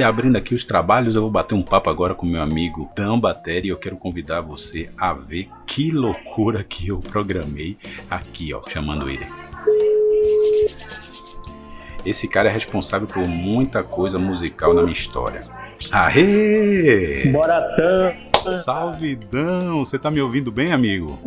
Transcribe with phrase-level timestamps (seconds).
[0.00, 3.18] E abrindo aqui os trabalhos, eu vou bater um papo agora com meu amigo Dan
[3.18, 7.76] Batéria e eu quero convidar você a ver que loucura que eu programei
[8.10, 9.26] aqui, ó, chamando ele.
[12.02, 15.42] Esse cara é responsável por muita coisa musical na minha história.
[15.92, 17.28] Aê!
[17.30, 18.14] Bora, Dan!
[18.64, 19.84] Salvidão!
[19.84, 21.18] Você tá me ouvindo bem, amigo?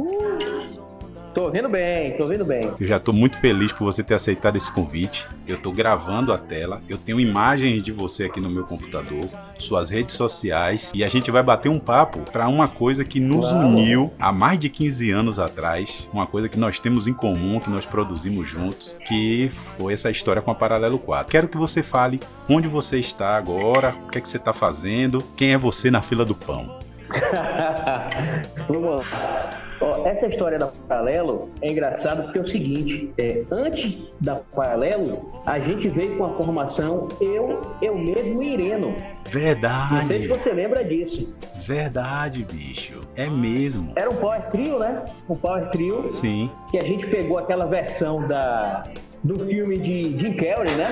[1.34, 2.72] Tô ouvindo bem, tô ouvindo bem.
[2.80, 5.28] Eu já tô muito feliz por você ter aceitado esse convite.
[5.48, 9.28] Eu tô gravando a tela, eu tenho imagens de você aqui no meu computador,
[9.58, 13.52] suas redes sociais e a gente vai bater um papo para uma coisa que nos
[13.52, 13.62] Uau.
[13.62, 17.70] uniu há mais de 15 anos atrás, uma coisa que nós temos em comum, que
[17.70, 21.32] nós produzimos juntos, que foi essa história com a Paralelo 4.
[21.32, 25.24] Quero que você fale onde você está agora, o que é que você está fazendo,
[25.36, 26.83] quem é você na fila do pão.
[28.68, 29.50] Vamos lá.
[29.82, 35.32] Ó, essa história da Paralelo é engraçada porque é o seguinte: é, antes da Paralelo,
[35.46, 38.96] a gente veio com a formação eu, eu mesmo e Ireno.
[39.30, 39.96] Verdade.
[39.96, 41.34] Não sei se você lembra disso.
[41.62, 43.02] Verdade, bicho.
[43.16, 43.94] É mesmo.
[43.96, 45.04] Era um Power Trio, né?
[45.30, 46.10] Um Power Trio.
[46.10, 46.50] Sim.
[46.72, 48.86] Que a gente pegou aquela versão da,
[49.24, 50.88] do filme de Jim Carrey, né?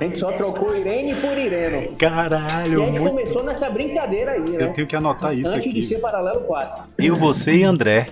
[0.00, 1.94] A gente só trocou Irene por Ireno.
[1.96, 3.10] Caralho, E a gente muito...
[3.10, 4.62] começou nessa brincadeira aí, né?
[4.62, 5.68] Eu tenho que anotar isso Antes aqui.
[5.68, 6.84] Antes de ser Paralelo 4.
[6.98, 8.06] Eu, você e André.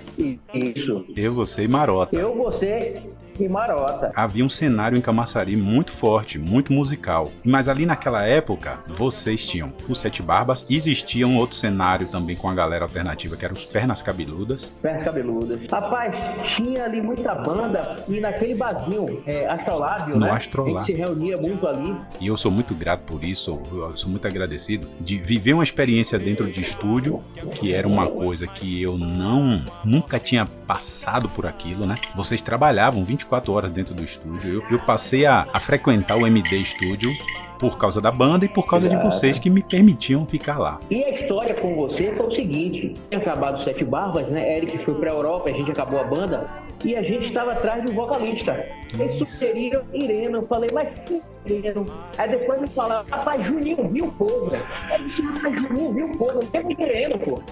[0.52, 1.06] Isso.
[1.16, 2.14] Eu, você e Marota.
[2.14, 3.02] Eu, você
[3.38, 4.12] e Marota.
[4.14, 7.30] Havia um cenário em Camaçari muito forte, muito musical.
[7.44, 12.48] Mas ali naquela época, vocês tinham os Sete Barbas, existia um outro cenário também com
[12.48, 14.72] a galera alternativa, que eram os Pernas Cabeludas.
[14.82, 15.60] Pernas Cabeludas.
[15.70, 20.32] Rapaz, tinha ali muita banda e naquele barzinho, é, Astrolábio, no né?
[20.32, 20.78] Astrolábio.
[20.78, 21.96] A gente se reunia muito ali.
[22.20, 26.18] E eu sou muito grato por isso, eu sou muito agradecido de viver uma experiência
[26.18, 27.22] dentro de estúdio,
[27.54, 31.96] que era uma coisa que eu não, nunca tinha passado por aquilo, né?
[32.14, 34.54] Vocês trabalhavam 24 horas dentro do estúdio.
[34.54, 37.10] Eu, eu passei a, a, frequentar o MD Studio
[37.58, 39.08] por causa da banda e por causa Exato.
[39.08, 40.78] de vocês que me permitiam ficar lá.
[40.90, 44.56] E a história com você foi o seguinte: tinha acabado Sete Barbas, né?
[44.56, 46.48] Eric foi pra Europa, a gente acabou a banda
[46.84, 48.66] e a gente estava atrás de um vocalista.
[48.98, 50.38] Eles sugeriram Ireno.
[50.38, 51.86] Eu falei, mas que Ireno?
[52.16, 54.52] Aí depois me falaram, rapaz, Juninho viu o povo.
[54.90, 57.42] Aí disse, rapaz, Juninho viu o povo, não tem Ireno, pô.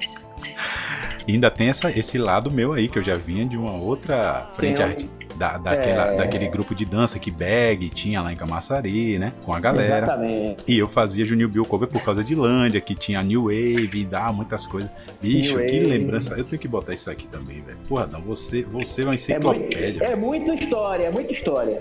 [1.26, 4.48] E ainda tem essa, esse lado meu aí, que eu já vinha de uma outra
[4.54, 6.16] frente artística da, daquela, é...
[6.16, 9.32] daquele grupo de dança que Bag tinha lá em Camaçari, né?
[9.44, 10.06] Com a galera.
[10.06, 10.64] Exatamente.
[10.66, 14.04] E eu fazia Juninho Bill Cover por causa de Lândia, que tinha New Wave e
[14.04, 14.90] dá muitas coisas.
[15.20, 15.90] Bicho, New que Wave.
[15.90, 16.34] lembrança.
[16.34, 17.78] Eu tenho que botar isso aqui também, velho.
[17.88, 20.04] Porra, não, você, você é uma enciclopédia.
[20.04, 21.80] É, muito, é muita história, é muita história.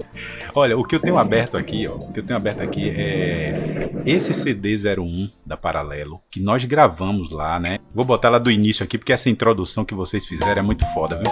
[0.54, 3.90] Olha, o que eu tenho aberto aqui, ó, o que eu tenho aberto aqui é
[4.06, 7.80] esse CD 01 da Paralelo, que nós gravamos lá, né?
[7.94, 11.16] Vou botar lá do início aqui, porque essa introdução que vocês fizeram é muito foda,
[11.16, 11.32] viu?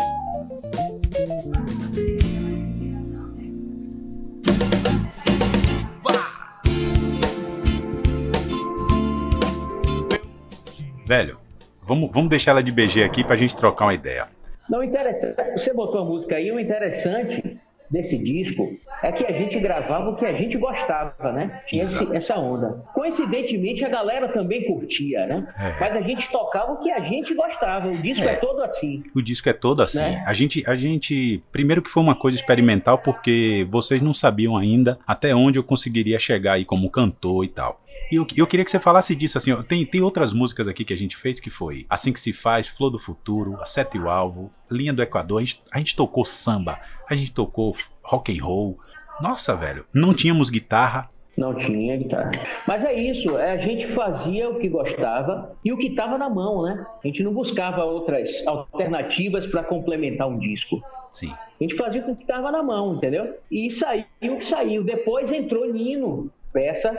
[11.13, 11.37] Velho,
[11.83, 14.27] vamos, vamos deixar ela de BG aqui pra gente trocar uma ideia.
[14.67, 15.51] Não, interessante.
[15.51, 17.59] Você botou a música aí, o interessante
[17.91, 21.61] desse disco é que a gente gravava o que a gente gostava, né?
[21.67, 22.83] Tinha esse, essa onda.
[22.95, 25.53] Coincidentemente, a galera também curtia, né?
[25.55, 25.79] É.
[25.79, 27.89] Mas a gente tocava o que a gente gostava.
[27.89, 29.03] O disco é, é todo assim.
[29.13, 29.99] O disco é todo assim.
[29.99, 30.23] Né?
[30.25, 31.43] A, gente, a gente.
[31.51, 36.17] Primeiro que foi uma coisa experimental, porque vocês não sabiam ainda até onde eu conseguiria
[36.17, 37.82] chegar aí como cantor e tal.
[38.11, 40.85] E eu, eu queria que você falasse disso, assim, ó, tem, tem outras músicas aqui
[40.85, 43.97] que a gente fez que foi Assim Que Se Faz, Flor do Futuro, A Sete
[43.97, 47.75] e o Alvo, Linha do Equador, a gente, a gente tocou samba, a gente tocou
[48.03, 48.77] rock and roll.
[49.21, 52.31] Nossa, velho, não tínhamos guitarra, não tinha guitarra.
[52.67, 56.29] Mas é isso, é, a gente fazia o que gostava e o que estava na
[56.29, 56.85] mão, né?
[57.03, 60.79] A gente não buscava outras alternativas para complementar um disco.
[61.11, 61.31] Sim.
[61.31, 63.35] A gente fazia o que estava na mão, entendeu?
[63.49, 64.83] E saiu o que saiu.
[64.83, 66.95] Depois entrou Nino, peça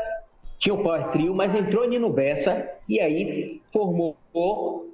[0.59, 4.17] tinha o Power Trio, mas entrou Nino Bessa e aí formou,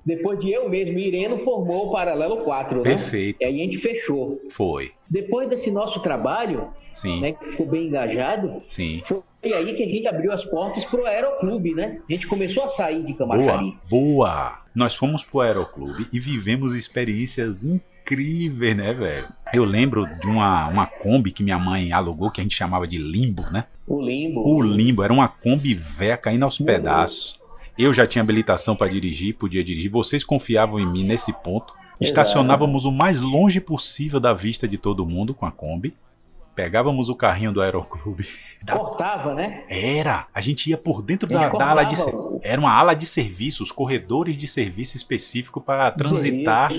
[0.05, 2.83] depois de eu mesmo, Ireno, formou o Paralelo 4, né?
[2.83, 3.37] Perfeito.
[3.41, 4.41] E aí a gente fechou.
[4.51, 4.93] Foi.
[5.09, 7.21] Depois desse nosso trabalho, Sim.
[7.21, 9.03] Né, que ficou bem engajado, Sim.
[9.05, 12.01] foi aí que a gente abriu as portas pro Aeroclube, né?
[12.09, 13.77] A gente começou a sair de Camaçari.
[13.89, 14.61] Boa, boa!
[14.75, 19.29] Nós fomos pro Aeroclube e vivemos experiências incríveis, né, velho?
[19.53, 22.99] Eu lembro de uma, uma Kombi que minha mãe alugou, que a gente chamava de
[22.99, 23.67] Limbo, né?
[23.91, 24.47] O Limbo.
[24.47, 27.41] O Limbo, era uma Kombi véia caindo aos pedaços.
[27.77, 29.91] Eu já tinha habilitação para dirigir, podia dirigir.
[29.91, 31.75] Vocês confiavam em mim nesse ponto.
[32.01, 35.97] Estacionávamos o mais longe possível da vista de todo mundo com a Kombi.
[36.55, 38.29] Pegávamos o carrinho do aeroclube.
[38.71, 39.65] Cortava, né?
[39.69, 40.29] Era.
[40.33, 41.97] A gente ia por dentro da, da, ala de
[42.43, 46.71] Era uma ala de serviço, os corredores de serviço específico para transitar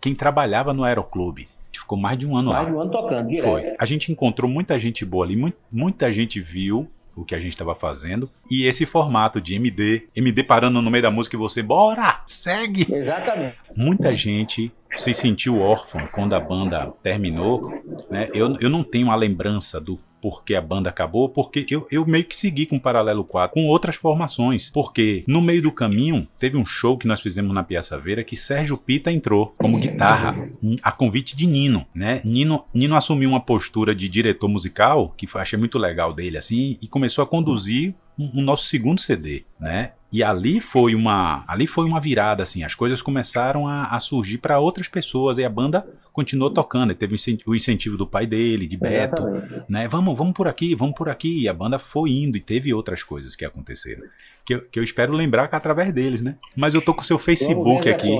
[0.00, 1.48] quem trabalhava no aeroclube
[1.78, 2.62] ficou mais de um ano mais lá.
[2.62, 3.50] Mais de um ano tocando, direto.
[3.50, 3.74] Foi.
[3.78, 7.74] A gente encontrou muita gente boa ali, muita gente viu o que a gente estava
[7.74, 8.28] fazendo.
[8.50, 12.92] E esse formato de MD, MD parando no meio da música e você, bora, segue!
[12.92, 13.56] Exatamente.
[13.76, 17.72] Muita gente se sentiu órfão quando a banda terminou.
[18.10, 18.28] Né?
[18.32, 22.24] Eu, eu não tenho a lembrança do porque a banda acabou, porque eu, eu meio
[22.24, 24.70] que segui com o Paralelo 4, com outras formações.
[24.70, 28.34] Porque no meio do caminho, teve um show que nós fizemos na Piaça Veira que
[28.34, 30.48] Sérgio Pita entrou como guitarra,
[30.82, 32.22] a convite de Nino, né?
[32.24, 36.88] Nino, Nino assumiu uma postura de diretor musical, que achei muito legal dele, assim, e
[36.88, 39.92] começou a conduzir o nosso segundo CD, né?
[40.14, 42.62] E ali foi uma, ali foi uma virada, assim.
[42.62, 46.90] As coisas começaram a, a surgir para outras pessoas e a banda continuou tocando.
[46.92, 49.64] Ele teve o incentivo do pai dele, de Beto, Exatamente.
[49.68, 49.88] né?
[49.88, 51.40] Vamos, vamos por aqui, vamos por aqui.
[51.40, 54.04] E a banda foi indo e teve outras coisas que aconteceram
[54.44, 56.36] que eu, que eu espero lembrar que é através deles, né?
[56.54, 58.10] Mas eu tô com o seu Facebook aqui.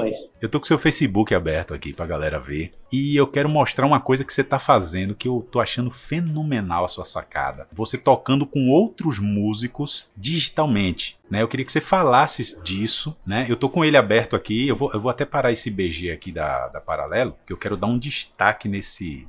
[0.40, 2.72] Eu tô com o seu Facebook aberto aqui pra galera ver.
[2.92, 6.84] E eu quero mostrar uma coisa que você tá fazendo que eu tô achando fenomenal
[6.84, 7.66] a sua sacada.
[7.72, 11.18] Você tocando com outros músicos digitalmente.
[11.34, 13.44] Né, eu queria que você falasse disso, né?
[13.48, 16.30] Eu tô com ele aberto aqui, eu vou, eu vou até parar esse BG aqui
[16.30, 19.26] da, da Paralelo, que eu quero dar um destaque nesse,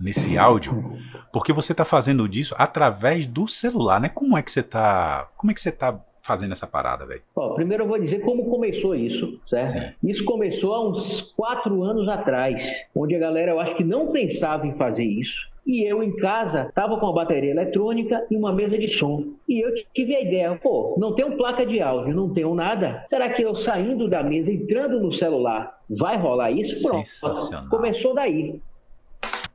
[0.00, 0.96] nesse áudio,
[1.32, 4.08] porque você está fazendo disso através do celular, né?
[4.08, 7.22] Como é que você tá, como é que você tá fazendo essa parada, velho?
[7.56, 9.72] Primeiro eu vou dizer como começou isso, certo?
[9.72, 9.92] Sim.
[10.04, 12.62] Isso começou há uns quatro anos atrás,
[12.94, 15.49] onde a galera eu acho que não pensava em fazer isso.
[15.66, 19.24] E eu em casa estava com uma bateria eletrônica e uma mesa de som.
[19.48, 23.04] E eu tive a ideia, pô, não tenho placa de áudio, não tenho nada.
[23.08, 26.82] Será que eu saindo da mesa, entrando no celular, vai rolar isso?
[26.86, 27.68] Pronto.
[27.68, 28.60] Começou daí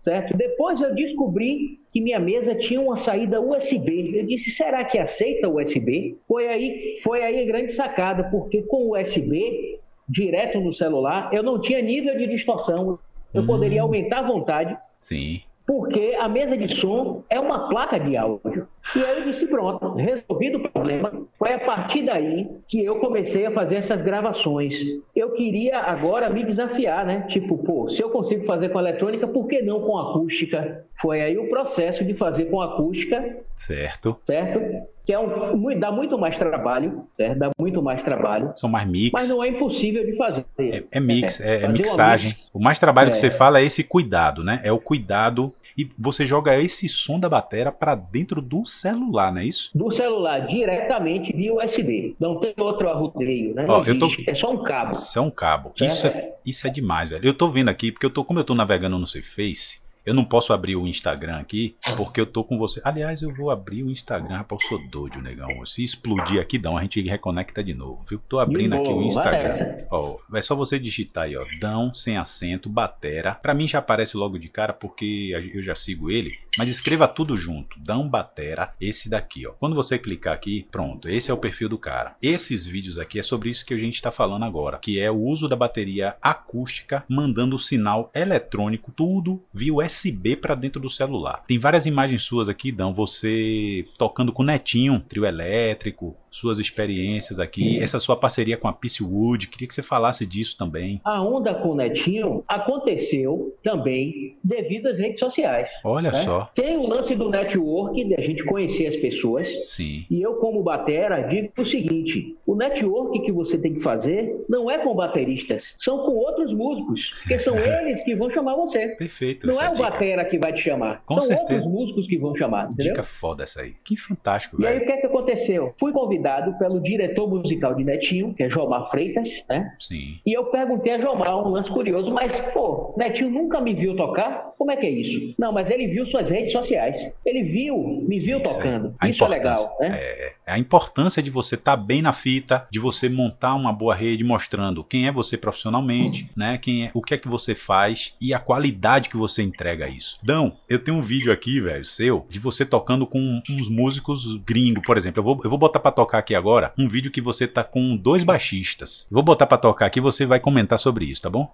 [0.05, 0.37] certo?
[0.37, 4.19] Depois eu descobri que minha mesa tinha uma saída USB.
[4.19, 6.15] Eu disse, será que aceita USB?
[6.27, 11.59] Foi aí, foi aí a grande sacada, porque com USB direto no celular, eu não
[11.59, 12.93] tinha nível de distorção.
[13.33, 13.47] Eu hum.
[13.47, 14.77] poderia aumentar à vontade.
[15.01, 15.41] Sim.
[15.65, 18.67] Porque a mesa de som é uma placa de áudio.
[18.93, 21.11] E aí eu disse, pronto, resolvido o problema.
[21.37, 24.75] Foi a partir daí que eu comecei a fazer essas gravações.
[25.15, 27.25] Eu queria agora me desafiar, né?
[27.29, 30.85] Tipo, pô, se eu consigo fazer com eletrônica, por que não com acústica?
[31.01, 33.37] Foi aí o processo de fazer com acústica.
[33.55, 34.17] Certo.
[34.23, 34.85] Certo?
[35.05, 37.37] Que é um, dá muito mais trabalho, certo?
[37.37, 38.51] Dá muito mais trabalho.
[38.55, 39.11] São mais mix.
[39.11, 40.45] Mas não é impossível de fazer.
[40.57, 42.29] É, é mix, é, é mixagem.
[42.29, 42.49] Mix.
[42.53, 43.11] O mais trabalho é.
[43.11, 44.61] que você fala é esse cuidado, né?
[44.63, 49.41] É o cuidado e você joga esse som da bateria para dentro do celular, não
[49.41, 49.71] é isso?
[49.75, 52.15] Do celular, diretamente via USB.
[52.19, 53.65] Não tem outro arrudeio, né?
[53.67, 54.09] Ó, eu tô...
[54.25, 54.91] É só um cabo.
[54.91, 55.73] Isso é um cabo.
[55.79, 57.25] Isso é, isso é demais, velho.
[57.25, 60.23] Eu tô vendo aqui, porque eu tô, como eu tô navegando no Surface, eu não
[60.23, 62.79] posso abrir o Instagram aqui, porque eu tô com você.
[62.83, 65.65] Aliás, eu vou abrir o Instagram, rapaz, eu sou doido, negão.
[65.65, 68.19] Se explodir aqui, Dão, a gente reconecta de novo, viu?
[68.29, 69.85] Tô abrindo aqui o Instagram.
[69.89, 73.33] Ó, é só você digitar aí, ó, Dão, sem acento, Batera.
[73.33, 76.37] Pra mim já aparece logo de cara, porque eu já sigo ele.
[76.57, 79.53] Mas escreva tudo junto, Dão Batera, esse daqui, ó.
[79.53, 82.15] Quando você clicar aqui, pronto, esse é o perfil do cara.
[82.21, 85.19] Esses vídeos aqui é sobre isso que a gente tá falando agora, que é o
[85.19, 90.89] uso da bateria acústica mandando o sinal eletrônico, tudo via USB USB para dentro do
[90.89, 91.43] celular.
[91.47, 97.79] Tem várias imagens suas aqui, Dão, você tocando com Netinho, trio elétrico, suas experiências aqui,
[97.81, 100.99] essa sua parceria com a Peace Wood, queria que você falasse disso também.
[101.05, 105.69] A onda com o Netinho aconteceu também devido às redes sociais.
[105.83, 106.19] Olha né?
[106.23, 106.51] só.
[106.53, 109.47] Tem o lance do network, de a gente conhecer as pessoas.
[109.67, 110.05] Sim.
[110.11, 114.69] E eu, como batera, digo o seguinte: o network que você tem que fazer não
[114.69, 118.89] é com bateristas, são com outros músicos, porque são eles que vão chamar você.
[118.89, 119.47] Perfeito.
[119.47, 121.01] Não é o batera que vai te chamar.
[121.05, 121.53] Com são certeza.
[121.53, 122.93] outros músicos que vão chamar, entendeu?
[122.93, 123.73] Dica foda essa aí.
[123.83, 124.69] Que fantástico, velho.
[124.69, 125.73] E aí o que é que aconteceu?
[125.79, 129.73] Fui convidado pelo diretor musical de Netinho, que é Jomar Freitas, né?
[129.79, 130.19] Sim.
[130.25, 134.53] E eu perguntei a Jomar um lance curioso, mas, pô, Netinho nunca me viu tocar?
[134.57, 135.35] Como é que é isso?
[135.37, 137.11] Não, mas ele viu suas redes sociais.
[137.25, 138.95] Ele viu, me viu isso tocando.
[139.01, 139.09] É.
[139.09, 139.89] Isso é legal, né?
[139.93, 143.73] É, é a importância de você estar tá bem na fita, de você montar uma
[143.73, 146.29] boa rede mostrando quem é você profissionalmente, uhum.
[146.35, 146.57] né?
[146.57, 149.87] Quem é, o que é que você faz e a qualidade que você entrega a
[149.87, 150.17] isso.
[150.23, 154.83] Dão, eu tenho um vídeo aqui, velho, seu, de você tocando com uns músicos gringos,
[154.85, 155.19] por exemplo.
[155.19, 157.95] Eu vou, eu vou botar para tocar aqui agora um vídeo que você tá com
[157.95, 159.07] dois baixistas.
[159.11, 161.53] Vou botar para tocar aqui, você vai comentar sobre isso, tá bom?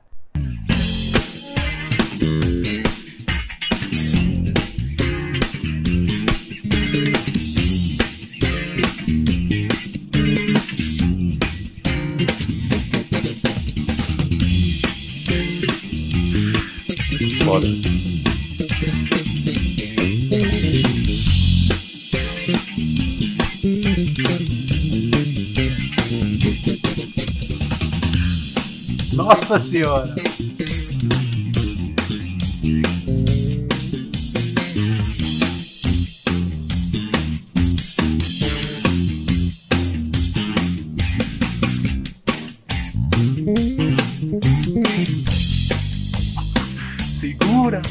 [29.23, 30.15] Nossa Senhora!
[47.19, 47.81] Segura!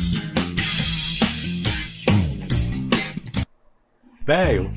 [4.27, 4.71] Velho!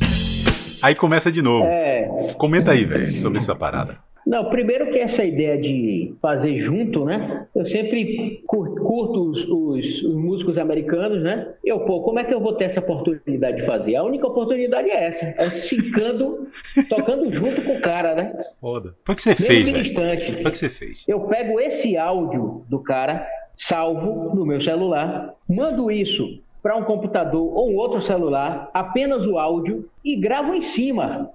[0.83, 1.65] Aí começa de novo.
[1.65, 2.07] É.
[2.37, 3.97] Comenta aí, velho, sobre essa parada.
[4.25, 7.45] Não, primeiro que essa ideia de fazer junto, né?
[7.53, 11.53] Eu sempre cur- curto os, os- os músicos americanos, né?
[11.63, 13.95] Eu, pô, como é que eu vou ter essa oportunidade de fazer?
[13.95, 16.47] A única oportunidade é essa, é sincando,
[16.89, 18.33] tocando junto com o cara, né?
[18.61, 18.95] Foda.
[19.03, 19.83] Foi o que você Mesmo fez, velho.
[19.83, 20.31] distante.
[20.33, 21.05] Foi o que você fez.
[21.07, 27.41] Eu pego esse áudio do cara, salvo no meu celular, mando isso para um computador
[27.57, 31.29] ou um outro celular, apenas o áudio, e gravo em cima.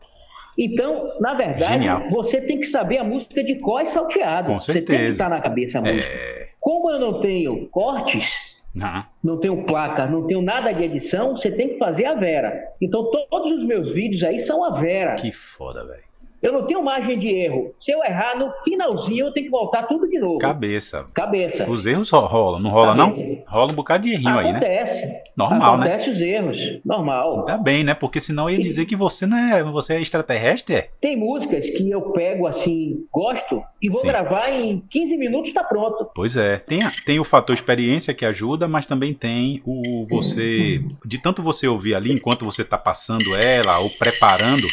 [0.58, 2.10] Então, na verdade, Genial.
[2.10, 4.48] você tem que saber a música de cor e salteado.
[4.52, 5.12] Com Você tem que certeza.
[5.12, 6.00] estar na cabeça a música.
[6.04, 6.48] É.
[6.60, 8.34] Como eu não tenho cortes,
[8.82, 12.52] Ah, não tenho placa, não tenho nada de edição, você tem que fazer a Vera.
[12.82, 15.14] Então, to- todos os meus vídeos aí são a Vera.
[15.14, 16.02] que foda, velho.
[16.40, 17.74] Eu não tenho margem de erro.
[17.80, 20.38] Se eu errar no finalzinho, eu tenho que voltar tudo de novo.
[20.38, 21.06] Cabeça.
[21.12, 21.68] Cabeça.
[21.68, 23.10] Os erros ro- rolam, não rola não?
[23.46, 24.58] Rola um bocado de errinho aí, né?
[24.58, 25.08] Acontece.
[25.36, 25.86] Normal, né?
[25.86, 26.56] Acontece os erros.
[26.84, 27.40] Normal.
[27.40, 27.94] Ainda bem, né?
[27.94, 30.90] Porque senão ia dizer que você não é, você é extraterrestre, é?
[31.00, 34.06] Tem músicas que eu pego assim, gosto, e vou Sim.
[34.08, 36.08] gravar em 15 minutos, tá pronto.
[36.14, 36.58] Pois é.
[36.58, 40.80] Tem, a- tem o fator experiência que ajuda, mas também tem o você.
[41.04, 44.66] De tanto você ouvir ali enquanto você tá passando ela ou preparando,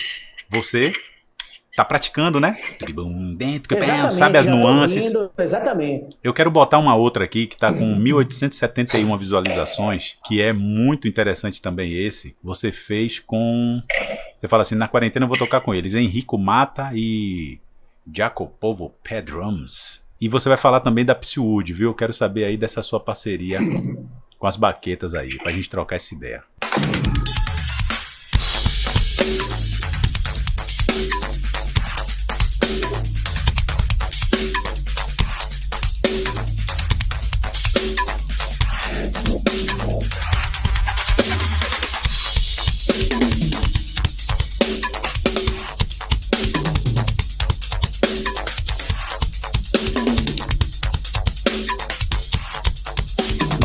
[0.49, 0.93] você
[1.75, 2.57] tá praticando, né?
[3.97, 5.05] Exatamente, Sabe as nuances.
[5.13, 6.17] ouvindo, exatamente.
[6.23, 11.61] Eu quero botar uma outra aqui que tá com 1871 visualizações, que é muito interessante
[11.61, 12.35] também esse.
[12.43, 13.81] Você fez com.
[14.39, 15.93] Você fala assim, na quarentena eu vou tocar com eles.
[15.93, 17.59] Henrico Mata e
[18.13, 20.03] Jacopovo Pedrums.
[20.19, 21.89] E você vai falar também da Psywood, viu?
[21.89, 23.59] Eu quero saber aí dessa sua parceria
[24.39, 26.43] com as baquetas aí, pra gente trocar essa ideia.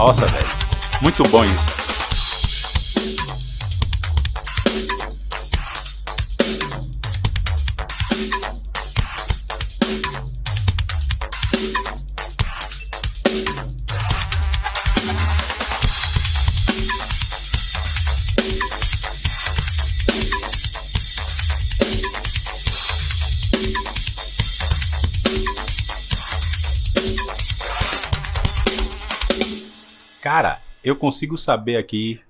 [0.00, 0.48] Nossa, velho.
[1.02, 1.89] Muito bom isso.
[30.90, 32.20] Eu consigo saber aqui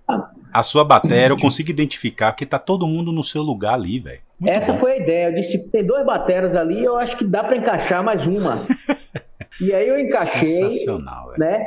[0.53, 4.21] a sua bateria, eu consigo identificar que tá todo mundo no seu lugar ali, velho.
[4.47, 4.79] Essa bom.
[4.79, 5.29] foi a ideia.
[5.29, 8.59] Eu disse, tem dois bateras ali, eu acho que dá pra encaixar mais uma.
[9.61, 11.65] e aí eu encaixei, Sensacional, né?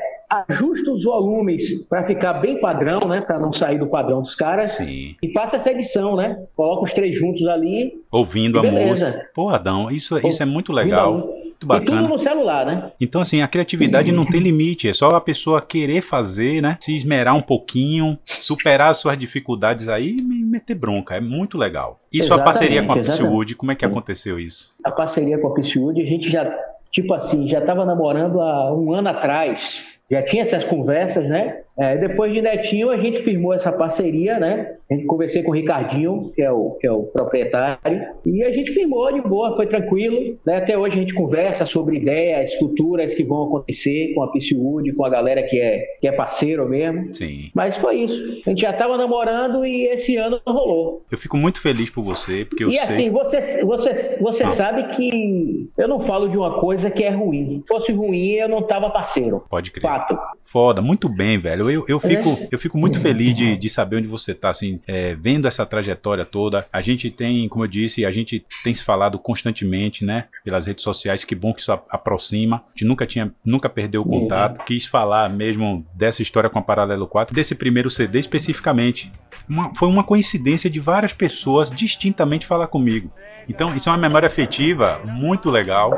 [0.50, 3.22] Ajusto os volumes pra ficar bem padrão, né?
[3.22, 4.72] Pra não sair do padrão dos caras.
[4.72, 5.16] Sim.
[5.22, 6.44] E faço essa edição, né?
[6.56, 7.94] Coloco os três juntos ali.
[8.12, 8.90] Ouvindo a Beleza.
[8.90, 9.30] música.
[9.36, 11.30] Pô, Adão, isso, isso é muito legal.
[11.66, 12.08] Muito E tudo bacana.
[12.08, 12.92] no celular, né?
[13.00, 14.88] Então, assim, a criatividade não tem limite.
[14.90, 16.78] É só a pessoa querer fazer, né?
[16.80, 21.16] Se esmerar um pouquinho, superar as suas dificuldades aí e me- meter bronca.
[21.16, 22.00] É muito legal.
[22.12, 23.00] E sua Exatamente, parceria com a.
[23.02, 24.74] Psywood, como é que aconteceu isso?
[24.84, 26.50] A parceria com a Piciúde, a gente já,
[26.92, 29.84] tipo assim, já estava namorando há um ano atrás.
[30.12, 31.62] Já tinha essas conversas, né?
[31.78, 34.76] É, depois de Netinho, a gente firmou essa parceria, né?
[34.90, 38.52] A gente conversei com o Ricardinho, que é o, que é o proprietário, e a
[38.52, 40.38] gente firmou de boa, foi tranquilo.
[40.46, 40.58] Né?
[40.58, 45.04] Até hoje a gente conversa sobre ideias futuras que vão acontecer com a Piciúde, com
[45.04, 47.14] a galera que é, que é parceiro mesmo.
[47.14, 47.50] Sim.
[47.56, 48.42] Mas foi isso.
[48.46, 51.04] A gente já estava namorando e esse ano rolou.
[51.10, 52.82] Eu fico muito feliz por você, porque eu e sei.
[52.82, 57.62] assim, você, você, você sabe que eu não falo de uma coisa que é ruim.
[57.62, 59.44] Se fosse ruim, eu não tava parceiro.
[59.50, 59.82] Pode crer.
[59.82, 60.18] Fato.
[60.44, 61.63] Foda, muito bem, velho.
[61.70, 62.48] Eu, eu, fico, É.
[62.52, 66.26] eu fico muito feliz de, de saber onde você tá, assim, é, vendo essa trajetória
[66.26, 66.66] toda.
[66.72, 70.26] A gente tem, como eu disse, a gente tem se falado constantemente, né?
[70.44, 72.58] Pelas redes sociais, que bom que isso aproxima.
[72.58, 74.64] A gente nunca tinha, nunca perdeu o contato.
[74.66, 79.12] Quis falar mesmo dessa história com a Paralelo 4, desse primeiro CD especificamente.
[79.48, 83.12] Uma- foi uma coincidência de várias pessoas distintamente falar comigo.
[83.50, 85.92] Então, isso é uma memória afetiva muito legal.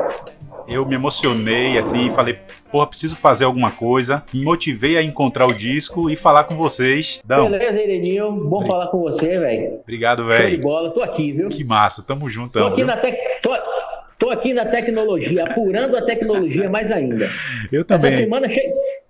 [0.68, 2.38] Eu me emocionei, assim, falei,
[2.72, 4.24] porra, preciso fazer alguma coisa.
[4.34, 7.20] Me motivei a encontrar o disco e falar com vocês.
[7.24, 8.32] Dão, Beleza, Ireninho.
[8.32, 9.78] Bom Bri- falar com você, velho.
[9.82, 10.60] obrigado, Show de velho.
[10.62, 10.90] bola.
[10.90, 11.48] Tô aqui, viu?
[11.48, 12.86] Que massa, tamo juntão, Tô aqui, viu?
[12.86, 13.16] na tec...
[13.42, 13.50] tô...
[14.18, 17.26] tô aqui na tecnologia, apurando a tecnologia mais ainda.
[17.70, 18.12] Eu Essa também.
[18.16, 18.60] semana, che...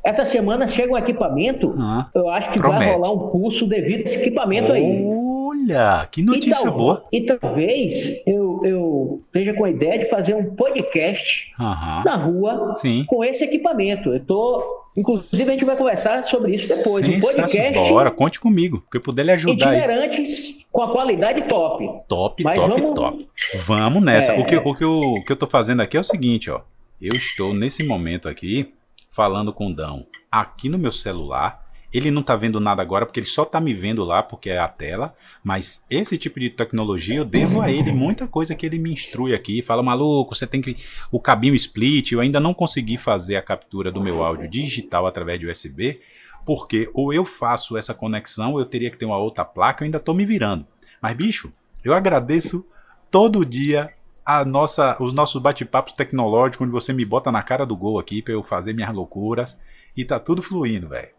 [0.04, 1.74] Essa semana chega um equipamento.
[1.78, 2.84] Ah, Eu acho que Promete.
[2.84, 5.02] vai rolar um curso devido a esse equipamento aí.
[5.04, 7.04] olha, que notícia e boa.
[7.10, 12.02] E talvez eu, eu, eu esteja com a ideia de fazer um podcast Aham.
[12.04, 13.04] na rua Sim.
[13.06, 14.12] com esse equipamento.
[14.12, 14.86] Eu tô.
[14.96, 17.06] Inclusive, a gente vai conversar sobre isso depois.
[17.06, 18.80] Um podcast Bora, conte comigo.
[18.80, 19.78] Porque eu puder lhe ajudar aí.
[19.78, 21.86] itinerantes com a qualidade top.
[22.08, 23.28] Top, Mas top, vamos- top.
[23.66, 24.32] Vamos nessa.
[24.32, 24.40] É.
[24.40, 26.60] O, que, o, que eu, o que eu tô fazendo aqui é o seguinte, ó.
[27.00, 28.72] Eu estou nesse momento aqui
[29.10, 31.65] falando com o Dão aqui no meu celular.
[31.96, 34.58] Ele não tá vendo nada agora porque ele só tá me vendo lá porque é
[34.58, 35.14] a tela.
[35.42, 39.34] Mas esse tipo de tecnologia eu devo a ele muita coisa que ele me instrui
[39.34, 39.62] aqui.
[39.62, 40.76] Fala, maluco, você tem que.
[41.10, 42.12] O cabinho split.
[42.12, 45.98] Eu ainda não consegui fazer a captura do meu áudio digital através de USB.
[46.44, 49.86] Porque ou eu faço essa conexão, ou eu teria que ter uma outra placa, eu
[49.86, 50.66] ainda tô me virando.
[51.00, 51.50] Mas, bicho,
[51.82, 52.66] eu agradeço
[53.10, 53.90] todo dia
[54.22, 58.20] a nossa, os nossos bate-papos tecnológicos, onde você me bota na cara do gol aqui
[58.20, 59.58] pra eu fazer minhas loucuras.
[59.96, 61.15] E tá tudo fluindo, velho.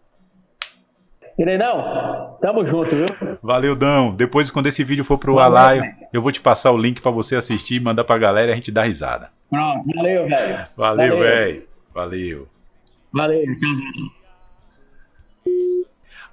[1.38, 3.06] Irenão, tamo junto, viu?
[3.44, 4.16] Valeu, Dão.
[4.16, 7.36] Depois, quando esse vídeo for pro Alaio, eu vou te passar o link pra você
[7.36, 9.30] assistir, mandar pra galera e a gente dar risada.
[9.50, 10.68] Pronto, valeu, velho.
[10.76, 11.20] Valeu, Valeu.
[11.20, 11.64] velho.
[11.94, 12.48] Valeu.
[13.14, 13.44] Valeu.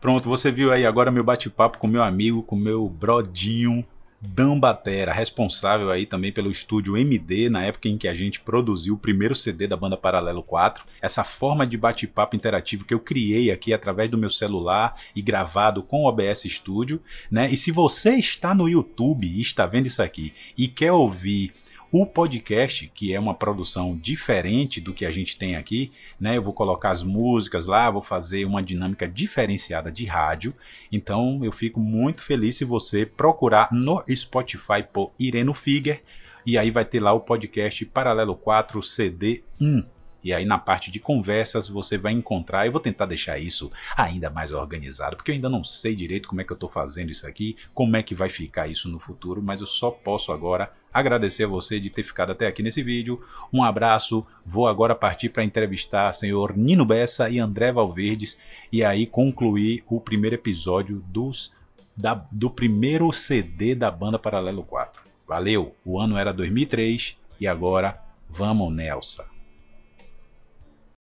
[0.01, 3.85] Pronto, você viu aí agora meu bate-papo com meu amigo, com meu brodinho
[4.27, 8.95] Dan Batera, responsável aí também pelo estúdio MD, na época em que a gente produziu
[8.95, 10.85] o primeiro CD da banda Paralelo 4.
[11.03, 15.83] Essa forma de bate-papo interativo que eu criei aqui através do meu celular e gravado
[15.83, 17.01] com o OBS Studio,
[17.31, 17.49] né?
[17.51, 21.53] E se você está no YouTube e está vendo isso aqui e quer ouvir
[21.93, 26.37] o podcast, que é uma produção diferente do que a gente tem aqui, né?
[26.37, 30.55] Eu vou colocar as músicas lá, vou fazer uma dinâmica diferenciada de rádio.
[30.91, 36.03] Então eu fico muito feliz se você procurar no Spotify por Ireno Figuer
[36.47, 39.85] e aí vai ter lá o podcast Paralelo 4 CD 1.
[40.25, 44.31] E aí na parte de conversas você vai encontrar, eu vou tentar deixar isso ainda
[44.31, 47.27] mais organizado, porque eu ainda não sei direito como é que eu estou fazendo isso
[47.27, 51.45] aqui, como é que vai ficar isso no futuro, mas eu só posso agora agradecer
[51.45, 53.21] a você de ter ficado até aqui nesse vídeo.
[53.53, 58.39] Um abraço, vou agora partir para entrevistar o senhor Nino Bessa e André Valverdes
[58.73, 61.53] e aí concluir o primeiro episódio dos,
[61.97, 65.03] da, do primeiro CD da banda Paralelo 4.
[65.27, 69.34] Valeu, o ano era 2003 e agora vamos Nelson.